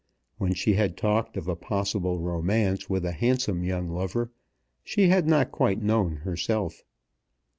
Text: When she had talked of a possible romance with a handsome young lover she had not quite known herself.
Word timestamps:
When 0.39 0.55
she 0.55 0.73
had 0.73 0.97
talked 0.97 1.37
of 1.37 1.47
a 1.47 1.55
possible 1.55 2.17
romance 2.17 2.89
with 2.89 3.05
a 3.05 3.11
handsome 3.11 3.63
young 3.63 3.87
lover 3.87 4.31
she 4.83 5.09
had 5.09 5.27
not 5.27 5.51
quite 5.51 5.79
known 5.83 6.15
herself. 6.15 6.81